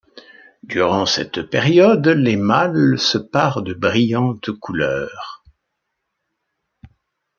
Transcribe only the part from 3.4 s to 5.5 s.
de brillantes couleurs.